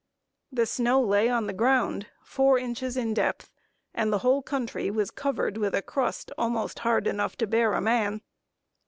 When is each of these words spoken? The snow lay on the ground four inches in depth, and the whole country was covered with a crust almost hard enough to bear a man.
The 0.51 0.65
snow 0.65 0.99
lay 0.99 1.29
on 1.29 1.45
the 1.45 1.53
ground 1.53 2.07
four 2.23 2.57
inches 2.57 2.97
in 2.97 3.13
depth, 3.13 3.51
and 3.93 4.11
the 4.11 4.17
whole 4.25 4.41
country 4.41 4.89
was 4.89 5.11
covered 5.11 5.57
with 5.57 5.75
a 5.75 5.83
crust 5.83 6.31
almost 6.39 6.79
hard 6.79 7.05
enough 7.05 7.35
to 7.35 7.45
bear 7.45 7.73
a 7.73 7.81
man. 7.81 8.21